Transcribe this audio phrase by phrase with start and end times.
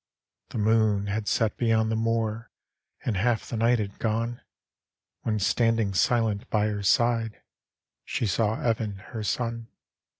[0.49, 2.49] The moon had set beyond the moor,
[3.05, 4.41] And half the night had gone,
[5.21, 7.39] When standing silent by her side
[8.03, 9.67] She saw Evan her son.